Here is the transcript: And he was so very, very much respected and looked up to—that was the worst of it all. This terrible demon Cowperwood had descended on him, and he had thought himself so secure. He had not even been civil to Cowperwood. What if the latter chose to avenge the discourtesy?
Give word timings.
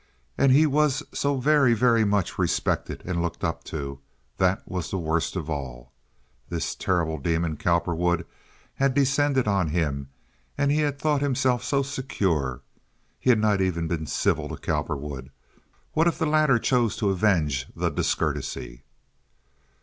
And 0.35 0.51
he 0.51 0.65
was 0.65 1.03
so 1.13 1.37
very, 1.39 1.75
very 1.75 2.03
much 2.03 2.39
respected 2.39 3.03
and 3.05 3.21
looked 3.21 3.43
up 3.43 3.63
to—that 3.63 4.67
was 4.67 4.89
the 4.89 4.97
worst 4.97 5.35
of 5.35 5.47
it 5.47 5.51
all. 5.51 5.91
This 6.49 6.73
terrible 6.73 7.19
demon 7.19 7.55
Cowperwood 7.55 8.25
had 8.73 8.95
descended 8.95 9.47
on 9.47 9.67
him, 9.67 10.09
and 10.57 10.71
he 10.71 10.79
had 10.79 10.97
thought 10.97 11.21
himself 11.21 11.63
so 11.63 11.83
secure. 11.83 12.63
He 13.19 13.29
had 13.29 13.37
not 13.37 13.61
even 13.61 13.87
been 13.87 14.07
civil 14.07 14.49
to 14.49 14.57
Cowperwood. 14.57 15.29
What 15.93 16.07
if 16.07 16.17
the 16.17 16.25
latter 16.25 16.57
chose 16.57 16.97
to 16.97 17.11
avenge 17.11 17.67
the 17.75 17.91
discourtesy? 17.91 18.81